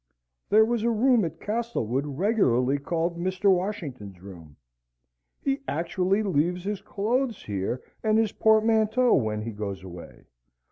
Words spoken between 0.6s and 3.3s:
was a room at Castlewood regularly called